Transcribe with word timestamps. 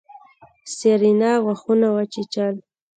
سېرېنا 0.75 1.31
غاښونه 1.43 1.87
وچيچل. 1.95 2.55